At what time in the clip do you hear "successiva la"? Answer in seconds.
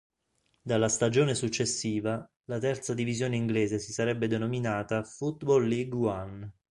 1.35-2.57